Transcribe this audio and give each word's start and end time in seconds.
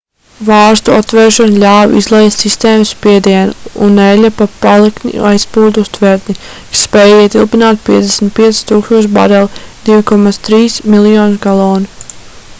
vārstu 0.45 0.91
atvēršana 0.99 1.57
ļāva 1.63 1.97
izlaist 1.97 2.39
sistēmas 2.45 2.93
spiedienu 2.95 3.73
un 3.87 3.99
eļļa 4.05 4.31
pa 4.39 4.47
paliktni 4.63 5.13
aizplūda 5.33 5.83
uz 5.85 5.91
tvertni 5.99 6.35
kas 6.39 6.81
spēj 6.87 7.13
ietilpināt 7.19 7.85
55 7.91 8.63
000 8.73 9.13
barelu 9.19 9.53
2,3 9.91 10.89
miljonus 10.95 11.39
galonu 11.47 12.03